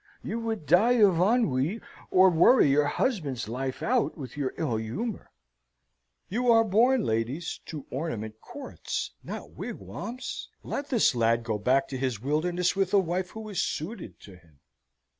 [0.23, 5.29] You would die of ennui, or worry your husband's life out with your ill humour.
[6.27, 10.49] You are born, ladies, to ornament courts not wigwams.
[10.63, 14.37] Let this lad go back to his wilderness with a wife who is suited to
[14.37, 14.61] him."